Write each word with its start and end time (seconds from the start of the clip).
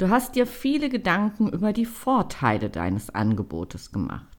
Du 0.00 0.08
hast 0.08 0.34
dir 0.34 0.46
viele 0.46 0.88
Gedanken 0.88 1.50
über 1.50 1.74
die 1.74 1.84
Vorteile 1.84 2.70
deines 2.70 3.10
Angebotes 3.10 3.92
gemacht. 3.92 4.34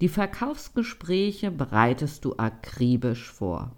Die 0.00 0.08
Verkaufsgespräche 0.08 1.50
bereitest 1.50 2.24
du 2.24 2.36
akribisch 2.36 3.28
vor. 3.28 3.72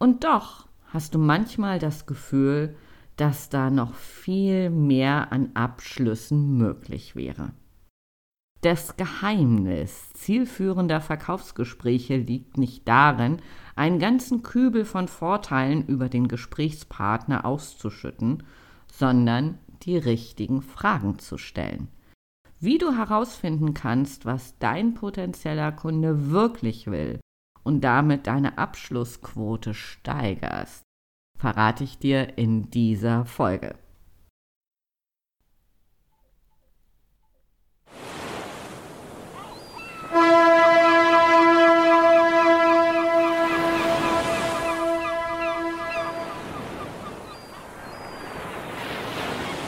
Und 0.00 0.24
doch 0.24 0.66
hast 0.86 1.14
du 1.14 1.20
manchmal 1.20 1.78
das 1.78 2.06
Gefühl, 2.06 2.74
dass 3.14 3.50
da 3.50 3.70
noch 3.70 3.94
viel 3.94 4.70
mehr 4.70 5.30
an 5.30 5.52
Abschlüssen 5.54 6.58
möglich 6.58 7.14
wäre. 7.14 7.52
Das 8.60 8.96
Geheimnis 8.96 10.12
zielführender 10.14 11.00
Verkaufsgespräche 11.00 12.16
liegt 12.16 12.58
nicht 12.58 12.88
darin, 12.88 13.36
einen 13.76 14.00
ganzen 14.00 14.42
Kübel 14.42 14.84
von 14.84 15.06
Vorteilen 15.06 15.86
über 15.86 16.08
den 16.08 16.26
Gesprächspartner 16.26 17.44
auszuschütten, 17.44 18.42
sondern 18.90 19.60
die 19.84 19.98
richtigen 19.98 20.62
Fragen 20.62 21.18
zu 21.18 21.38
stellen. 21.38 21.88
Wie 22.60 22.78
du 22.78 22.96
herausfinden 22.96 23.74
kannst, 23.74 24.24
was 24.26 24.58
dein 24.58 24.94
potenzieller 24.94 25.72
Kunde 25.72 26.30
wirklich 26.30 26.88
will 26.88 27.20
und 27.62 27.82
damit 27.82 28.26
deine 28.26 28.58
Abschlussquote 28.58 29.74
steigerst, 29.74 30.82
verrate 31.38 31.84
ich 31.84 31.98
dir 31.98 32.36
in 32.36 32.70
dieser 32.70 33.24
Folge. 33.24 33.76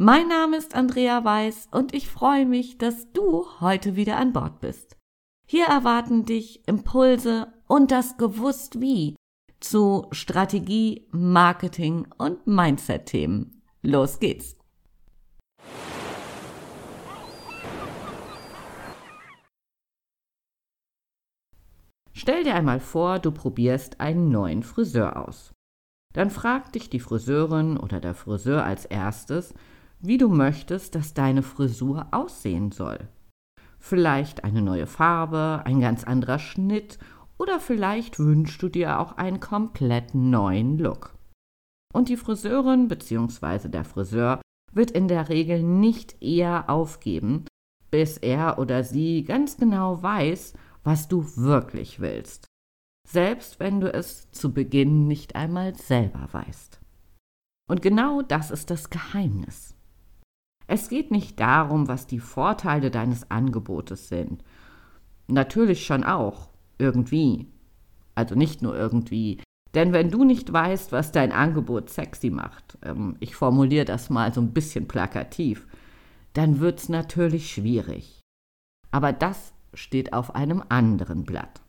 Mein 0.00 0.28
Name 0.28 0.56
ist 0.56 0.76
Andrea 0.76 1.24
Weiß 1.24 1.70
und 1.72 1.92
ich 1.92 2.08
freue 2.08 2.46
mich, 2.46 2.78
dass 2.78 3.10
du 3.10 3.44
heute 3.58 3.96
wieder 3.96 4.16
an 4.16 4.32
Bord 4.32 4.60
bist. 4.60 4.96
Hier 5.44 5.64
erwarten 5.64 6.24
dich 6.24 6.62
Impulse 6.68 7.52
und 7.66 7.90
das 7.90 8.16
Gewusst 8.16 8.80
wie 8.80 9.16
zu 9.58 10.06
Strategie, 10.12 11.08
Marketing 11.10 12.06
und 12.16 12.46
Mindset-Themen. 12.46 13.60
Los 13.82 14.20
geht's! 14.20 14.56
Stell 22.12 22.44
dir 22.44 22.54
einmal 22.54 22.78
vor, 22.78 23.18
du 23.18 23.32
probierst 23.32 23.98
einen 23.98 24.30
neuen 24.30 24.62
Friseur 24.62 25.26
aus. 25.26 25.50
Dann 26.14 26.30
fragt 26.30 26.76
dich 26.76 26.88
die 26.88 27.00
Friseurin 27.00 27.76
oder 27.76 27.98
der 27.98 28.14
Friseur 28.14 28.62
als 28.62 28.84
erstes, 28.84 29.54
wie 30.00 30.18
du 30.18 30.28
möchtest, 30.28 30.94
dass 30.94 31.14
deine 31.14 31.42
Frisur 31.42 32.06
aussehen 32.12 32.72
soll. 32.72 33.08
Vielleicht 33.78 34.44
eine 34.44 34.62
neue 34.62 34.86
Farbe, 34.86 35.62
ein 35.64 35.80
ganz 35.80 36.04
anderer 36.04 36.38
Schnitt 36.38 36.98
oder 37.38 37.60
vielleicht 37.60 38.18
wünschst 38.18 38.62
du 38.62 38.68
dir 38.68 39.00
auch 39.00 39.16
einen 39.16 39.40
komplett 39.40 40.14
neuen 40.14 40.78
Look. 40.78 41.16
Und 41.92 42.08
die 42.08 42.16
Friseurin 42.16 42.88
bzw. 42.88 43.68
der 43.68 43.84
Friseur 43.84 44.40
wird 44.72 44.90
in 44.90 45.08
der 45.08 45.28
Regel 45.28 45.62
nicht 45.62 46.20
eher 46.22 46.68
aufgeben, 46.68 47.46
bis 47.90 48.18
er 48.18 48.58
oder 48.58 48.84
sie 48.84 49.24
ganz 49.24 49.56
genau 49.56 50.02
weiß, 50.02 50.54
was 50.84 51.08
du 51.08 51.24
wirklich 51.36 52.00
willst, 52.00 52.46
selbst 53.08 53.60
wenn 53.60 53.80
du 53.80 53.92
es 53.92 54.30
zu 54.30 54.52
Beginn 54.52 55.06
nicht 55.06 55.36
einmal 55.36 55.74
selber 55.74 56.28
weißt. 56.32 56.80
Und 57.70 57.82
genau 57.82 58.22
das 58.22 58.50
ist 58.50 58.70
das 58.70 58.90
Geheimnis. 58.90 59.77
Es 60.68 60.90
geht 60.90 61.10
nicht 61.10 61.40
darum, 61.40 61.88
was 61.88 62.06
die 62.06 62.20
Vorteile 62.20 62.90
deines 62.90 63.30
Angebotes 63.30 64.08
sind. 64.08 64.44
Natürlich 65.26 65.84
schon 65.84 66.04
auch, 66.04 66.50
irgendwie. 66.76 67.46
Also 68.14 68.34
nicht 68.34 68.62
nur 68.62 68.76
irgendwie. 68.76 69.40
Denn 69.74 69.92
wenn 69.92 70.10
du 70.10 70.24
nicht 70.24 70.52
weißt, 70.52 70.92
was 70.92 71.10
dein 71.10 71.32
Angebot 71.32 71.90
sexy 71.90 72.30
macht, 72.30 72.78
ähm, 72.82 73.16
ich 73.18 73.34
formuliere 73.34 73.86
das 73.86 74.10
mal 74.10 74.32
so 74.32 74.40
ein 74.40 74.52
bisschen 74.52 74.86
plakativ, 74.88 75.66
dann 76.34 76.60
wird's 76.60 76.88
natürlich 76.88 77.50
schwierig. 77.50 78.20
Aber 78.90 79.12
das 79.12 79.52
steht 79.74 80.12
auf 80.12 80.34
einem 80.34 80.62
anderen 80.68 81.24
Blatt. 81.24 81.62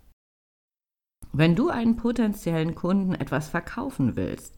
Wenn 1.31 1.55
du 1.55 1.69
einen 1.69 1.95
potenziellen 1.95 2.75
Kunden 2.75 3.13
etwas 3.13 3.47
verkaufen 3.47 4.15
willst, 4.15 4.57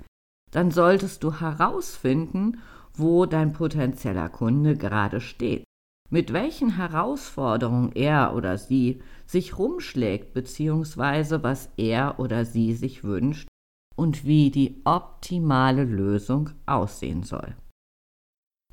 dann 0.52 0.72
solltest 0.72 1.24
du 1.24 1.40
herausfinden, 1.40 2.60
wo 2.94 3.26
dein 3.26 3.54
potenzieller 3.54 4.30
Kunde 4.30 4.76
gerade 4.76 5.22
steht, 5.22 5.64
mit 6.10 6.34
welchen 6.34 6.76
Herausforderungen 6.76 7.94
er 7.94 8.36
oder 8.36 8.58
sie 8.58 9.02
sich 9.26 9.58
rumschlägt, 9.58 10.34
beziehungsweise 10.34 11.42
was 11.42 11.70
er 11.78 12.20
oder 12.20 12.44
sie 12.44 12.74
sich 12.74 13.04
wünscht 13.04 13.48
und 13.96 14.26
wie 14.26 14.52
die 14.52 14.82
optimale 14.84 15.86
Lösung 15.86 16.50
aussehen 16.66 17.24
soll. 17.24 17.56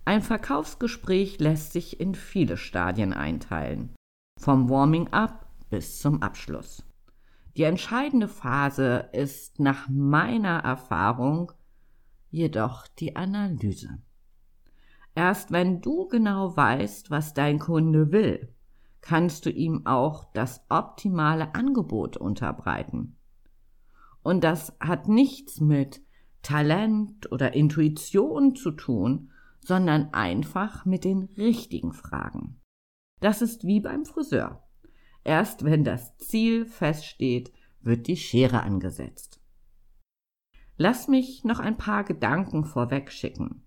Ein 0.04 0.22
Verkaufsgespräch 0.22 1.38
lässt 1.38 1.72
sich 1.72 2.00
in 2.00 2.14
viele 2.14 2.56
Stadien 2.56 3.12
einteilen, 3.12 3.94
vom 4.40 4.68
Warming-up 4.68 5.46
bis 5.70 6.00
zum 6.00 6.22
Abschluss. 6.22 6.82
Die 7.56 7.64
entscheidende 7.64 8.28
Phase 8.28 9.10
ist 9.12 9.60
nach 9.60 9.88
meiner 9.88 10.60
Erfahrung 10.60 11.52
jedoch 12.30 12.86
die 12.86 13.16
Analyse. 13.16 13.98
Erst 15.18 15.50
wenn 15.50 15.80
du 15.80 16.06
genau 16.06 16.56
weißt, 16.56 17.10
was 17.10 17.34
dein 17.34 17.58
Kunde 17.58 18.12
will, 18.12 18.54
kannst 19.00 19.46
du 19.46 19.50
ihm 19.50 19.84
auch 19.84 20.32
das 20.32 20.64
optimale 20.68 21.56
Angebot 21.56 22.16
unterbreiten. 22.16 23.16
Und 24.22 24.44
das 24.44 24.76
hat 24.78 25.08
nichts 25.08 25.58
mit 25.60 26.02
Talent 26.42 27.32
oder 27.32 27.54
Intuition 27.54 28.54
zu 28.54 28.70
tun, 28.70 29.32
sondern 29.58 30.14
einfach 30.14 30.84
mit 30.84 31.02
den 31.02 31.24
richtigen 31.36 31.92
Fragen. 31.92 32.60
Das 33.18 33.42
ist 33.42 33.64
wie 33.64 33.80
beim 33.80 34.04
Friseur. 34.04 34.62
Erst 35.24 35.64
wenn 35.64 35.82
das 35.82 36.16
Ziel 36.18 36.64
feststeht, 36.64 37.52
wird 37.80 38.06
die 38.06 38.16
Schere 38.16 38.62
angesetzt. 38.62 39.40
Lass 40.76 41.08
mich 41.08 41.42
noch 41.42 41.58
ein 41.58 41.76
paar 41.76 42.04
Gedanken 42.04 42.64
vorweg 42.64 43.10
schicken. 43.10 43.64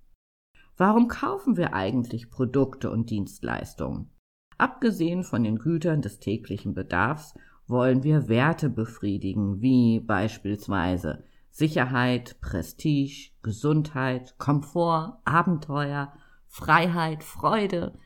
Warum 0.77 1.07
kaufen 1.07 1.57
wir 1.57 1.73
eigentlich 1.73 2.29
Produkte 2.29 2.89
und 2.89 3.09
Dienstleistungen? 3.09 4.09
Abgesehen 4.57 5.23
von 5.23 5.43
den 5.43 5.57
Gütern 5.57 6.01
des 6.01 6.19
täglichen 6.19 6.73
Bedarfs 6.73 7.33
wollen 7.67 8.03
wir 8.03 8.27
Werte 8.27 8.69
befriedigen, 8.69 9.61
wie 9.61 9.99
beispielsweise 9.99 11.23
Sicherheit, 11.49 12.39
Prestige, 12.41 13.31
Gesundheit, 13.41 14.37
Komfort, 14.37 15.19
Abenteuer, 15.25 16.13
Freiheit, 16.47 17.23
Freude, 17.23 17.97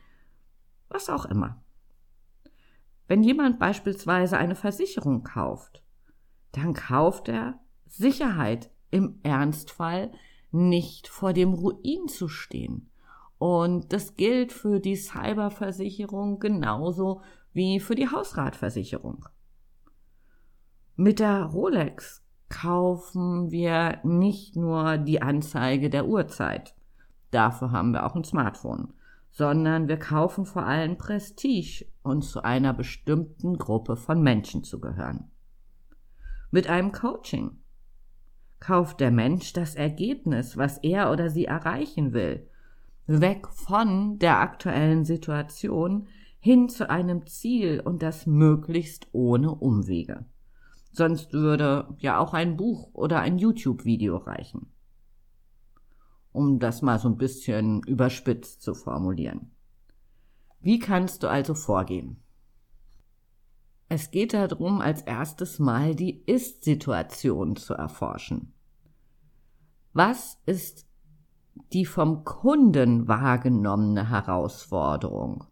was 0.88 1.08
auch 1.08 1.26
immer. 1.26 1.62
Wenn 3.08 3.22
jemand 3.22 3.58
beispielsweise 3.58 4.36
eine 4.36 4.56
Versicherung 4.56 5.22
kauft, 5.22 5.82
dann 6.52 6.74
kauft 6.74 7.28
er 7.28 7.60
Sicherheit 7.86 8.70
im 8.90 9.20
Ernstfall 9.22 10.12
nicht 10.56 11.08
vor 11.08 11.32
dem 11.32 11.52
Ruin 11.52 12.08
zu 12.08 12.28
stehen. 12.28 12.90
Und 13.38 13.92
das 13.92 14.16
gilt 14.16 14.52
für 14.52 14.80
die 14.80 14.96
Cyberversicherung 14.96 16.38
genauso 16.38 17.20
wie 17.52 17.80
für 17.80 17.94
die 17.94 18.08
Hausratversicherung. 18.08 19.26
Mit 20.96 21.18
der 21.18 21.44
Rolex 21.44 22.24
kaufen 22.48 23.50
wir 23.50 24.00
nicht 24.04 24.56
nur 24.56 24.96
die 24.96 25.20
Anzeige 25.20 25.90
der 25.90 26.06
Uhrzeit. 26.06 26.74
Dafür 27.30 27.72
haben 27.72 27.92
wir 27.92 28.06
auch 28.06 28.14
ein 28.14 28.24
Smartphone. 28.24 28.94
Sondern 29.30 29.86
wir 29.86 29.98
kaufen 29.98 30.46
vor 30.46 30.64
allem 30.64 30.96
Prestige 30.96 31.84
und 32.02 32.22
zu 32.22 32.42
einer 32.42 32.72
bestimmten 32.72 33.58
Gruppe 33.58 33.96
von 33.96 34.22
Menschen 34.22 34.64
zu 34.64 34.80
gehören. 34.80 35.30
Mit 36.50 36.70
einem 36.70 36.90
Coaching 36.92 37.58
kauft 38.60 39.00
der 39.00 39.10
Mensch 39.10 39.52
das 39.52 39.74
Ergebnis, 39.74 40.56
was 40.56 40.78
er 40.78 41.10
oder 41.10 41.30
sie 41.30 41.44
erreichen 41.44 42.12
will, 42.12 42.48
weg 43.06 43.48
von 43.48 44.18
der 44.18 44.40
aktuellen 44.40 45.04
Situation 45.04 46.08
hin 46.38 46.68
zu 46.68 46.88
einem 46.88 47.26
Ziel 47.26 47.80
und 47.80 48.02
das 48.02 48.26
möglichst 48.26 49.08
ohne 49.12 49.50
Umwege. 49.52 50.24
Sonst 50.92 51.32
würde 51.32 51.94
ja 51.98 52.18
auch 52.18 52.32
ein 52.34 52.56
Buch 52.56 52.90
oder 52.94 53.20
ein 53.20 53.38
YouTube-Video 53.38 54.16
reichen. 54.16 54.72
Um 56.32 56.58
das 56.58 56.82
mal 56.82 56.98
so 56.98 57.08
ein 57.08 57.16
bisschen 57.16 57.82
überspitzt 57.82 58.62
zu 58.62 58.74
formulieren. 58.74 59.50
Wie 60.60 60.78
kannst 60.78 61.22
du 61.22 61.28
also 61.28 61.54
vorgehen? 61.54 62.22
Es 63.88 64.10
geht 64.10 64.34
darum, 64.34 64.80
als 64.80 65.02
erstes 65.02 65.58
Mal 65.58 65.94
die 65.94 66.22
Ist-Situation 66.26 67.54
zu 67.56 67.74
erforschen. 67.74 68.52
Was 69.92 70.38
ist 70.44 70.86
die 71.72 71.86
vom 71.86 72.24
Kunden 72.24 73.06
wahrgenommene 73.06 74.10
Herausforderung? 74.10 75.44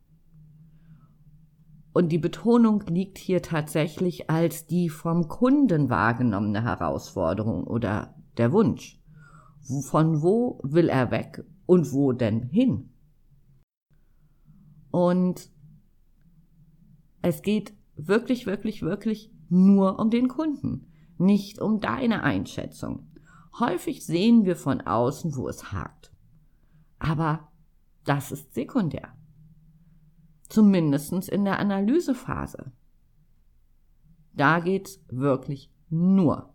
Und 1.93 2.11
die 2.11 2.19
Betonung 2.19 2.83
liegt 2.89 3.19
hier 3.19 3.41
tatsächlich 3.41 4.29
als 4.29 4.67
die 4.67 4.89
vom 4.89 5.29
Kunden 5.29 5.89
wahrgenommene 5.89 6.65
Herausforderung 6.65 7.65
oder 7.65 8.17
der 8.37 8.53
Wunsch. 8.53 9.01
Von 9.85 10.23
wo 10.23 10.61
will 10.65 10.89
er 10.89 11.13
weg 11.13 11.45
und 11.67 11.93
wo 11.93 12.13
denn 12.13 12.43
hin? 12.49 12.91
Und 14.91 15.51
es 17.23 17.41
geht 17.43 17.73
wirklich, 17.97 18.47
wirklich, 18.47 18.83
wirklich 18.83 19.31
nur 19.49 19.99
um 19.99 20.11
den 20.11 20.29
Kunden, 20.29 20.87
nicht 21.19 21.61
um 21.61 21.81
deine 21.81 22.23
Einschätzung. 22.23 23.09
Häufig 23.59 24.05
sehen 24.05 24.45
wir 24.45 24.57
von 24.57 24.81
außen, 24.81 25.37
wo 25.37 25.49
es 25.49 25.73
hakt. 25.73 26.13
Aber 26.99 27.49
das 28.05 28.33
ist 28.33 28.55
sekundär. 28.55 29.15
Zumindest 30.49 31.29
in 31.29 31.45
der 31.45 31.59
Analysephase. 31.59 32.73
Da 34.33 34.61
geht's 34.61 35.01
wirklich 35.09 35.73
nur. 35.89 36.55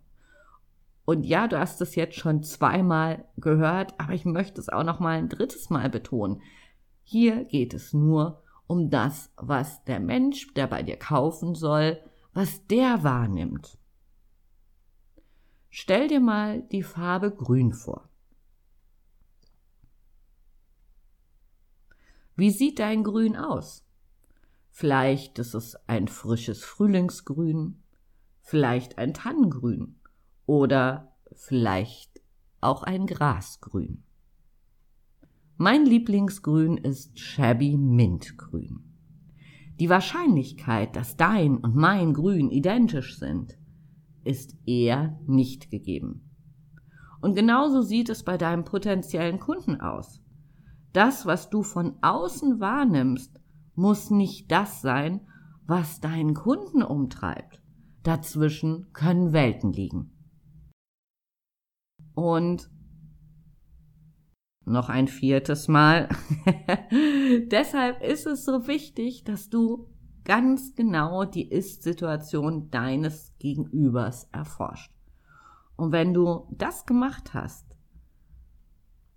Und 1.05 1.25
ja, 1.25 1.47
du 1.47 1.57
hast 1.57 1.81
es 1.81 1.95
jetzt 1.95 2.17
schon 2.17 2.43
zweimal 2.43 3.25
gehört, 3.37 3.99
aber 3.99 4.13
ich 4.13 4.25
möchte 4.25 4.61
es 4.61 4.69
auch 4.69 4.83
noch 4.83 4.99
mal 4.99 5.17
ein 5.17 5.29
drittes 5.29 5.69
Mal 5.69 5.89
betonen. 5.89 6.41
Hier 7.03 7.45
geht 7.45 7.73
es 7.73 7.93
nur 7.93 8.43
um 8.69 8.91
das, 8.91 9.31
was 9.35 9.83
der 9.85 9.99
Mensch, 9.99 10.53
der 10.53 10.67
bei 10.67 10.83
dir 10.83 10.95
kaufen 10.95 11.55
soll, 11.55 11.99
was 12.33 12.67
der 12.67 13.03
wahrnimmt. 13.03 13.79
Stell 15.71 16.07
dir 16.07 16.19
mal 16.19 16.61
die 16.71 16.83
Farbe 16.83 17.31
Grün 17.31 17.73
vor. 17.73 18.07
Wie 22.35 22.51
sieht 22.51 22.77
dein 22.77 23.03
Grün 23.03 23.35
aus? 23.35 23.83
Vielleicht 24.69 25.39
ist 25.39 25.55
es 25.55 25.75
ein 25.87 26.07
frisches 26.07 26.63
Frühlingsgrün, 26.63 27.81
vielleicht 28.39 28.99
ein 28.99 29.15
Tannengrün 29.15 29.99
oder 30.45 31.17
vielleicht 31.33 32.21
auch 32.61 32.83
ein 32.83 33.07
Grasgrün. 33.07 34.03
Mein 35.61 35.85
Lieblingsgrün 35.85 36.77
ist 36.77 37.19
Shabby 37.19 37.75
Mintgrün. 37.75 38.79
Die 39.77 39.89
Wahrscheinlichkeit, 39.89 40.95
dass 40.95 41.17
dein 41.17 41.57
und 41.57 41.75
mein 41.75 42.13
Grün 42.13 42.49
identisch 42.49 43.19
sind, 43.19 43.57
ist 44.23 44.55
eher 44.65 45.19
nicht 45.27 45.69
gegeben. 45.69 46.31
Und 47.19 47.35
genauso 47.35 47.81
sieht 47.81 48.07
es 48.07 48.23
bei 48.23 48.37
deinem 48.37 48.63
potenziellen 48.63 49.41
Kunden 49.41 49.81
aus. 49.81 50.21
Das, 50.93 51.25
was 51.25 51.49
du 51.49 51.61
von 51.61 51.97
außen 52.01 52.61
wahrnimmst, 52.61 53.37
muss 53.75 54.11
nicht 54.11 54.49
das 54.53 54.81
sein, 54.81 55.27
was 55.67 55.99
deinen 55.99 56.35
Kunden 56.35 56.83
umtreibt. 56.83 57.61
Dazwischen 58.03 58.93
können 58.93 59.33
Welten 59.33 59.73
liegen. 59.73 60.13
Und 62.15 62.71
noch 64.69 64.89
ein 64.89 65.07
viertes 65.07 65.67
Mal. 65.67 66.09
Deshalb 67.51 68.01
ist 68.01 68.25
es 68.25 68.45
so 68.45 68.67
wichtig, 68.67 69.23
dass 69.23 69.49
du 69.49 69.89
ganz 70.25 70.75
genau 70.75 71.25
die 71.25 71.49
Ist-Situation 71.49 72.69
deines 72.69 73.33
Gegenübers 73.39 74.27
erforscht. 74.31 74.91
Und 75.75 75.91
wenn 75.91 76.13
du 76.13 76.47
das 76.51 76.85
gemacht 76.85 77.33
hast, 77.33 77.65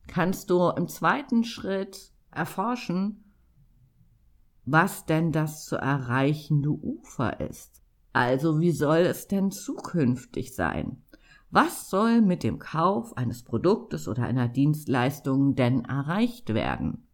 kannst 0.06 0.50
du 0.50 0.69
im 0.70 0.88
zweiten 0.88 1.44
Schritt 1.44 2.12
erforschen, 2.31 3.25
was 4.64 5.06
denn 5.06 5.32
das 5.32 5.66
zu 5.66 5.76
erreichende 5.76 6.70
Ufer 6.70 7.40
ist. 7.40 7.82
Also 8.12 8.60
wie 8.60 8.72
soll 8.72 8.98
es 8.98 9.26
denn 9.26 9.50
zukünftig 9.50 10.55
sein? 10.55 11.02
Was 11.52 11.88
soll 11.88 12.20
mit 12.20 12.43
dem 12.43 12.58
Kauf 12.58 13.16
eines 13.16 13.44
Produktes 13.44 14.08
oder 14.08 14.25
einer 14.25 14.49
Dienstleistung 14.49 15.54
denn 15.54 15.84
erreicht 15.84 16.52
werden? 16.52 17.06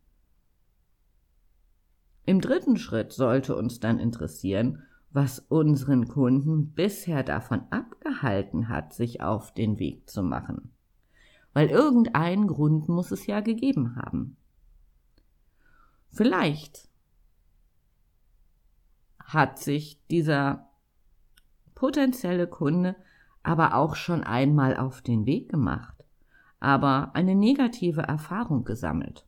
Im 2.25 2.40
dritten 2.40 2.79
Schritt 2.79 3.12
sollte 3.12 3.55
uns 3.55 3.81
dann 3.81 3.99
interessieren, 3.99 4.82
was 5.11 5.40
unseren 5.40 6.08
Kunden 6.08 6.73
bisher 6.73 7.23
davon 7.23 7.62
abgehalten 7.69 8.70
hat, 8.70 8.94
sich 8.94 9.20
auf 9.20 9.52
den 9.52 9.79
Weg 9.79 10.08
zu 10.08 10.23
machen 10.23 10.70
weil 11.58 11.70
irgendeinen 11.70 12.46
Grund 12.46 12.88
muss 12.88 13.11
es 13.11 13.26
ja 13.26 13.41
gegeben 13.41 13.96
haben. 13.96 14.37
Vielleicht 16.11 16.88
hat 19.19 19.58
sich 19.58 20.00
dieser 20.06 20.70
potenzielle 21.75 22.46
Kunde 22.46 22.94
aber 23.48 23.74
auch 23.74 23.96
schon 23.96 24.22
einmal 24.24 24.76
auf 24.76 25.00
den 25.00 25.24
Weg 25.24 25.48
gemacht, 25.48 26.05
aber 26.60 27.12
eine 27.14 27.34
negative 27.34 28.02
Erfahrung 28.02 28.64
gesammelt. 28.64 29.26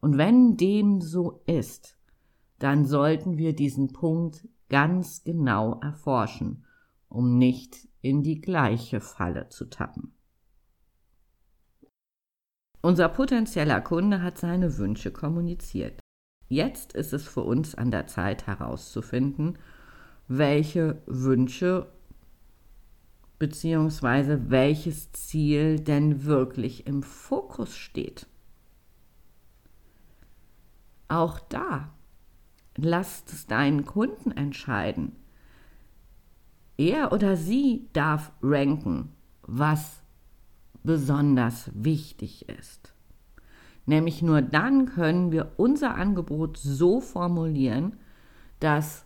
Und 0.00 0.16
wenn 0.16 0.56
dem 0.56 1.02
so 1.02 1.42
ist, 1.44 1.98
dann 2.60 2.86
sollten 2.86 3.36
wir 3.36 3.54
diesen 3.54 3.92
Punkt 3.92 4.48
ganz 4.70 5.22
genau 5.22 5.78
erforschen, 5.80 6.64
um 7.10 7.36
nicht 7.36 7.88
in 8.00 8.22
die 8.22 8.40
gleiche 8.40 9.02
Falle 9.02 9.50
zu 9.50 9.66
tappen. 9.68 10.14
Unser 12.80 13.10
potenzieller 13.10 13.82
Kunde 13.82 14.22
hat 14.22 14.38
seine 14.38 14.78
Wünsche 14.78 15.10
kommuniziert. 15.10 16.00
Jetzt 16.48 16.94
ist 16.94 17.12
es 17.12 17.28
für 17.28 17.42
uns 17.42 17.74
an 17.74 17.90
der 17.90 18.06
Zeit 18.06 18.46
herauszufinden, 18.46 19.58
welche 20.26 21.02
Wünsche 21.04 21.92
bzw. 23.40 24.38
welches 24.48 25.10
Ziel 25.10 25.80
denn 25.80 26.24
wirklich 26.24 26.86
im 26.86 27.02
Fokus 27.02 27.74
steht. 27.76 28.28
Auch 31.08 31.40
da 31.40 31.92
lasst 32.76 33.32
es 33.32 33.46
deinen 33.46 33.84
Kunden 33.84 34.30
entscheiden. 34.30 35.16
Er 36.76 37.12
oder 37.12 37.36
sie 37.36 37.88
darf 37.92 38.30
ranken, 38.42 39.10
was 39.42 40.02
besonders 40.84 41.70
wichtig 41.74 42.48
ist. 42.48 42.94
Nämlich 43.86 44.22
nur 44.22 44.40
dann 44.40 44.86
können 44.86 45.32
wir 45.32 45.52
unser 45.56 45.94
Angebot 45.94 46.56
so 46.56 47.00
formulieren, 47.00 47.96
dass 48.60 49.04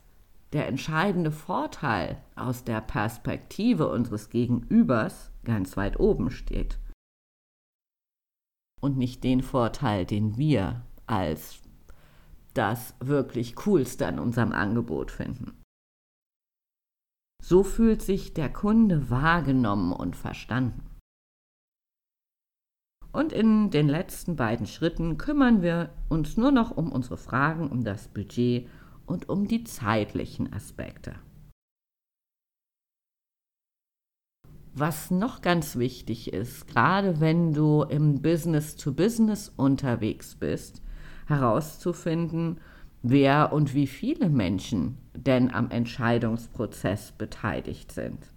der 0.55 0.69
entscheidende 0.69 1.33
Vorteil 1.33 2.23
aus 2.37 2.63
der 2.63 2.81
Perspektive 2.81 3.91
unseres 3.91 4.31
Gegenübers 4.31 5.33
ganz 5.43 5.77
weit 5.77 5.99
oben 5.99 6.31
steht. 6.31 6.79
Und 8.81 8.97
nicht 8.97 9.25
den 9.25 9.43
Vorteil, 9.43 10.07
den 10.07 10.39
wir 10.39 10.87
als 11.07 11.61
das 12.55 12.95
wirklich 13.01 13.57
Coolste 13.57 14.07
an 14.07 14.21
unserem 14.21 14.53
Angebot 14.53 15.11
finden. 15.11 15.61
So 17.43 17.65
fühlt 17.65 18.01
sich 18.01 18.33
der 18.33 18.53
Kunde 18.53 19.11
wahrgenommen 19.11 19.93
und 19.93 20.15
verstanden. 20.15 20.89
Und 23.13 23.33
in 23.33 23.71
den 23.71 23.89
letzten 23.89 24.37
beiden 24.37 24.67
Schritten 24.67 25.19
kümmern 25.19 25.63
wir 25.63 25.91
uns 26.09 26.37
nur 26.37 26.53
noch 26.53 26.71
um 26.77 26.93
unsere 26.93 27.17
Fragen, 27.17 27.71
um 27.71 27.83
das 27.83 28.09
Budget 28.09 28.69
und 29.07 29.29
um 29.29 29.47
die 29.47 29.65
zeitlichen 29.65 30.53
Aspekte. 30.53 31.15
was 34.75 35.11
noch 35.11 35.41
ganz 35.41 35.77
wichtig 35.77 36.33
ist, 36.33 36.67
gerade 36.67 37.21
wenn 37.21 37.55
du 37.55 37.83
im 37.83 38.21
Business 38.21 38.75
to 38.75 38.93
Business 38.93 39.53
unterwegs 39.57 40.35
bist, 40.35 40.83
herauszufinden, 41.27 42.61
wer 43.03 43.53
und 43.53 43.73
wie 43.75 43.87
viele 43.87 44.29
Menschen 44.29 44.99
denn 45.15 45.53
am 45.53 45.71
Entscheidungsprozess 45.71 47.13
beteiligt 47.13 47.93
sind. 47.93 48.33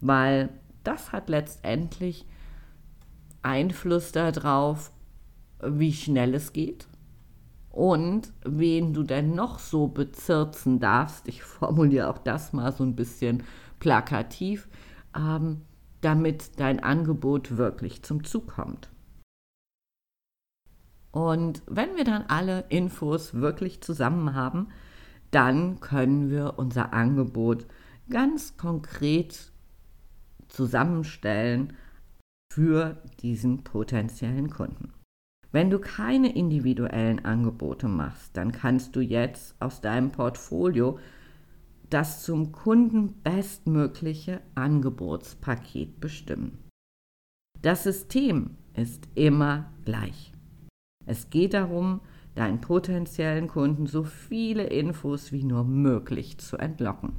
Weil 0.00 0.48
das 0.82 1.12
hat 1.12 1.28
letztendlich 1.28 2.26
Einfluss 3.42 4.10
darauf, 4.10 4.90
wie 5.62 5.92
schnell 5.92 6.34
es 6.34 6.52
geht 6.52 6.88
und 7.76 8.32
wen 8.42 8.94
du 8.94 9.02
denn 9.02 9.34
noch 9.34 9.58
so 9.58 9.86
bezirzen 9.86 10.80
darfst. 10.80 11.28
Ich 11.28 11.42
formuliere 11.42 12.08
auch 12.08 12.18
das 12.18 12.54
mal 12.54 12.72
so 12.72 12.82
ein 12.82 12.96
bisschen 12.96 13.42
plakativ, 13.80 14.66
ähm, 15.14 15.60
damit 16.00 16.58
dein 16.58 16.82
Angebot 16.82 17.58
wirklich 17.58 18.02
zum 18.02 18.24
Zug 18.24 18.48
kommt. 18.48 18.88
Und 21.12 21.62
wenn 21.66 21.96
wir 21.96 22.04
dann 22.04 22.24
alle 22.28 22.64
Infos 22.70 23.34
wirklich 23.34 23.82
zusammen 23.82 24.34
haben, 24.34 24.68
dann 25.30 25.80
können 25.80 26.30
wir 26.30 26.54
unser 26.56 26.94
Angebot 26.94 27.66
ganz 28.08 28.56
konkret 28.56 29.52
zusammenstellen 30.48 31.74
für 32.50 33.02
diesen 33.20 33.64
potenziellen 33.64 34.48
Kunden. 34.48 34.95
Wenn 35.52 35.70
du 35.70 35.78
keine 35.78 36.34
individuellen 36.34 37.24
Angebote 37.24 37.88
machst, 37.88 38.36
dann 38.36 38.52
kannst 38.52 38.96
du 38.96 39.00
jetzt 39.00 39.54
aus 39.60 39.80
deinem 39.80 40.10
Portfolio 40.10 40.98
das 41.88 42.24
zum 42.24 42.52
Kunden 42.52 43.22
bestmögliche 43.22 44.40
Angebotspaket 44.54 46.00
bestimmen. 46.00 46.58
Das 47.62 47.84
System 47.84 48.56
ist 48.74 49.08
immer 49.14 49.72
gleich. 49.84 50.32
Es 51.06 51.30
geht 51.30 51.54
darum, 51.54 52.00
deinen 52.34 52.60
potenziellen 52.60 53.48
Kunden 53.48 53.86
so 53.86 54.02
viele 54.02 54.64
Infos 54.64 55.32
wie 55.32 55.44
nur 55.44 55.64
möglich 55.64 56.38
zu 56.38 56.56
entlocken. 56.56 57.16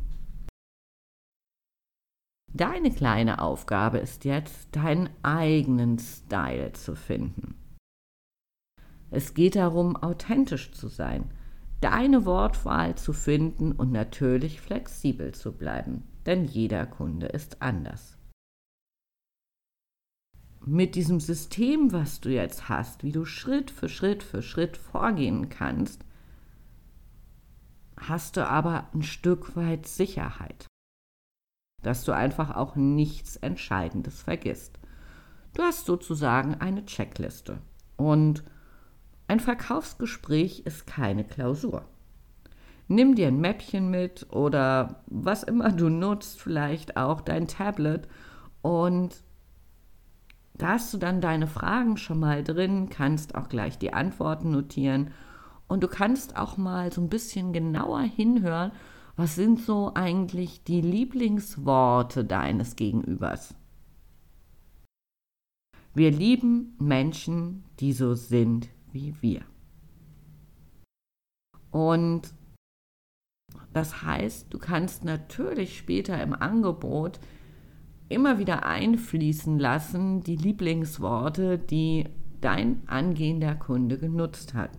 Deine 2.53 2.91
kleine 2.91 3.41
Aufgabe 3.41 3.99
ist 3.99 4.25
jetzt, 4.25 4.75
deinen 4.75 5.09
eigenen 5.23 5.99
Style 5.99 6.73
zu 6.73 6.95
finden. 6.95 7.55
Es 9.09 9.33
geht 9.33 9.55
darum, 9.55 9.95
authentisch 9.95 10.71
zu 10.71 10.87
sein, 10.87 11.31
deine 11.81 12.25
Wortwahl 12.25 12.95
zu 12.95 13.13
finden 13.13 13.71
und 13.71 13.91
natürlich 13.91 14.61
flexibel 14.61 15.33
zu 15.33 15.53
bleiben, 15.53 16.03
denn 16.25 16.45
jeder 16.45 16.85
Kunde 16.85 17.27
ist 17.27 17.61
anders. 17.61 18.17
Mit 20.65 20.95
diesem 20.95 21.21
System, 21.21 21.93
was 21.93 22.19
du 22.19 22.29
jetzt 22.29 22.67
hast, 22.67 23.03
wie 23.03 23.13
du 23.13 23.23
Schritt 23.23 23.71
für 23.71 23.87
Schritt 23.87 24.23
für 24.23 24.41
Schritt 24.41 24.75
vorgehen 24.75 25.47
kannst, 25.49 26.03
hast 27.95 28.35
du 28.35 28.45
aber 28.45 28.89
ein 28.93 29.03
Stück 29.03 29.55
weit 29.55 29.87
Sicherheit, 29.87 30.67
dass 31.83 32.03
du 32.03 32.11
einfach 32.11 32.55
auch 32.55 32.75
nichts 32.75 33.37
Entscheidendes 33.37 34.21
vergisst. 34.21 34.77
Du 35.53 35.63
hast 35.63 35.85
sozusagen 35.85 36.55
eine 36.55 36.85
Checkliste 36.85 37.59
und 37.95 38.43
ein 39.27 39.39
Verkaufsgespräch 39.39 40.61
ist 40.65 40.87
keine 40.87 41.23
Klausur. 41.23 41.85
Nimm 42.87 43.15
dir 43.15 43.27
ein 43.27 43.41
Mäppchen 43.41 43.89
mit 43.89 44.27
oder 44.31 45.03
was 45.07 45.43
immer 45.43 45.71
du 45.71 45.89
nutzt, 45.89 46.41
vielleicht 46.41 46.95
auch 46.95 47.19
dein 47.19 47.47
Tablet 47.47 48.07
und 48.61 49.21
da 50.57 50.69
hast 50.69 50.93
du 50.93 50.97
dann 50.97 51.21
deine 51.21 51.47
Fragen 51.47 51.97
schon 51.97 52.19
mal 52.19 52.43
drin, 52.43 52.89
kannst 52.89 53.35
auch 53.35 53.49
gleich 53.49 53.77
die 53.77 53.93
Antworten 53.93 54.51
notieren 54.51 55.11
und 55.67 55.83
du 55.83 55.89
kannst 55.89 56.37
auch 56.37 56.55
mal 56.55 56.91
so 56.93 57.01
ein 57.01 57.09
bisschen 57.09 57.51
genauer 57.51 58.01
hinhören, 58.01 58.71
was 59.17 59.35
sind 59.35 59.59
so 59.59 59.91
eigentlich 59.93 60.63
die 60.63 60.81
Lieblingsworte 60.81 62.23
deines 62.23 62.77
Gegenübers. 62.77 63.53
Wir 65.93 66.11
lieben 66.11 66.75
Menschen, 66.79 67.65
die 67.79 67.91
so 67.91 68.13
sind 68.13 68.69
wie 68.97 69.13
wir. 69.21 69.41
Und 71.69 72.33
das 73.71 74.01
heißt, 74.01 74.51
du 74.51 74.57
kannst 74.57 75.05
natürlich 75.05 75.77
später 75.77 76.19
im 76.21 76.33
Angebot 76.33 77.19
immer 78.09 78.39
wieder 78.39 78.65
einfließen 78.65 79.59
lassen, 79.59 80.23
die 80.23 80.35
Lieblingsworte, 80.35 81.59
die 81.59 82.05
dein 82.41 82.81
angehender 82.87 83.53
Kunde 83.53 83.99
genutzt 83.99 84.55
hat. 84.55 84.71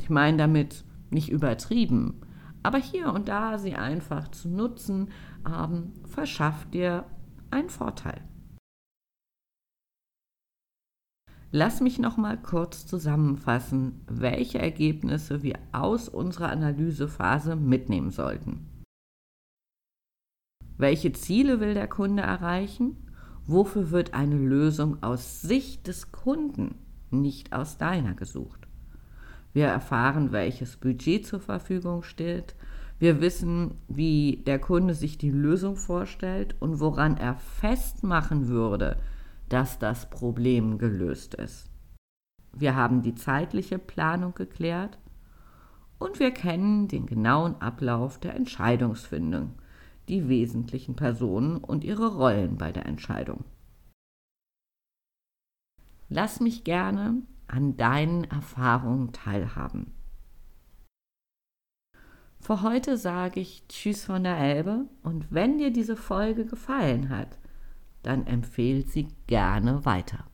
Ich 0.00 0.10
meine 0.10 0.36
damit 0.36 0.84
nicht 1.10 1.30
übertrieben, 1.30 2.20
aber 2.62 2.78
hier 2.78 3.12
und 3.12 3.28
da 3.28 3.58
sie 3.58 3.74
einfach 3.74 4.28
zu 4.28 4.50
nutzen, 4.50 5.08
ähm, 5.46 5.92
verschafft 6.04 6.74
dir 6.74 7.04
einen 7.50 7.70
Vorteil. 7.70 8.20
Lass 11.54 11.82
mich 11.82 11.98
noch 11.98 12.16
mal 12.16 12.40
kurz 12.40 12.86
zusammenfassen, 12.86 14.00
welche 14.08 14.58
Ergebnisse 14.58 15.42
wir 15.42 15.58
aus 15.72 16.08
unserer 16.08 16.48
Analysephase 16.48 17.56
mitnehmen 17.56 18.10
sollten. 18.10 18.70
Welche 20.78 21.12
Ziele 21.12 21.60
will 21.60 21.74
der 21.74 21.88
Kunde 21.88 22.22
erreichen? 22.22 22.96
Wofür 23.44 23.90
wird 23.90 24.14
eine 24.14 24.38
Lösung 24.38 25.02
aus 25.02 25.42
Sicht 25.42 25.88
des 25.88 26.10
Kunden, 26.10 26.76
nicht 27.10 27.52
aus 27.52 27.76
deiner 27.76 28.14
gesucht? 28.14 28.66
Wir 29.52 29.66
erfahren, 29.66 30.32
welches 30.32 30.78
Budget 30.78 31.26
zur 31.26 31.40
Verfügung 31.40 32.02
steht. 32.02 32.54
Wir 32.98 33.20
wissen, 33.20 33.72
wie 33.88 34.42
der 34.46 34.58
Kunde 34.58 34.94
sich 34.94 35.18
die 35.18 35.30
Lösung 35.30 35.76
vorstellt 35.76 36.56
und 36.60 36.80
woran 36.80 37.18
er 37.18 37.34
festmachen 37.34 38.48
würde, 38.48 38.96
dass 39.52 39.78
das 39.78 40.08
Problem 40.08 40.78
gelöst 40.78 41.34
ist. 41.34 41.68
Wir 42.54 42.74
haben 42.74 43.02
die 43.02 43.14
zeitliche 43.14 43.78
Planung 43.78 44.34
geklärt 44.34 44.98
und 45.98 46.18
wir 46.18 46.30
kennen 46.30 46.88
den 46.88 47.06
genauen 47.06 47.60
Ablauf 47.60 48.18
der 48.18 48.34
Entscheidungsfindung, 48.34 49.52
die 50.08 50.28
wesentlichen 50.28 50.96
Personen 50.96 51.58
und 51.58 51.84
ihre 51.84 52.16
Rollen 52.16 52.56
bei 52.56 52.72
der 52.72 52.86
Entscheidung. 52.86 53.44
Lass 56.08 56.40
mich 56.40 56.64
gerne 56.64 57.22
an 57.46 57.76
deinen 57.76 58.24
Erfahrungen 58.24 59.12
teilhaben. 59.12 59.92
Für 62.40 62.62
heute 62.62 62.96
sage 62.96 63.40
ich 63.40 63.66
Tschüss 63.68 64.04
von 64.04 64.24
der 64.24 64.38
Elbe 64.38 64.86
und 65.02 65.30
wenn 65.30 65.58
dir 65.58 65.70
diese 65.70 65.96
Folge 65.96 66.44
gefallen 66.44 67.08
hat, 67.08 67.38
dann 68.02 68.26
empfehle 68.26 68.82
sie 68.82 69.08
gerne 69.26 69.84
weiter. 69.84 70.24